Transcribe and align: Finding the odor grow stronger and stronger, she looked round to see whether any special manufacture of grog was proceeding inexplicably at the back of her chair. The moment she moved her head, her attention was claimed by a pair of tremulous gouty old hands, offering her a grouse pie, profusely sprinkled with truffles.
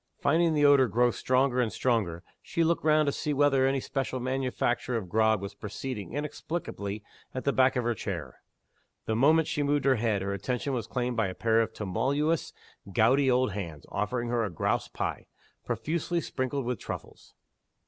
Finding 0.19 0.55
the 0.55 0.65
odor 0.65 0.87
grow 0.87 1.11
stronger 1.11 1.61
and 1.61 1.71
stronger, 1.71 2.23
she 2.41 2.63
looked 2.63 2.83
round 2.83 3.05
to 3.05 3.11
see 3.11 3.35
whether 3.35 3.67
any 3.67 3.79
special 3.79 4.19
manufacture 4.19 4.97
of 4.97 5.07
grog 5.07 5.39
was 5.39 5.53
proceeding 5.53 6.11
inexplicably 6.13 7.03
at 7.35 7.43
the 7.43 7.53
back 7.53 7.75
of 7.75 7.83
her 7.83 7.93
chair. 7.93 8.41
The 9.05 9.15
moment 9.15 9.47
she 9.47 9.61
moved 9.61 9.85
her 9.85 9.97
head, 9.97 10.23
her 10.23 10.33
attention 10.33 10.73
was 10.73 10.87
claimed 10.87 11.17
by 11.17 11.27
a 11.27 11.35
pair 11.35 11.61
of 11.61 11.71
tremulous 11.71 12.51
gouty 12.91 13.29
old 13.29 13.51
hands, 13.51 13.85
offering 13.89 14.29
her 14.29 14.43
a 14.43 14.49
grouse 14.49 14.87
pie, 14.87 15.27
profusely 15.67 16.19
sprinkled 16.19 16.65
with 16.65 16.79
truffles. 16.79 17.35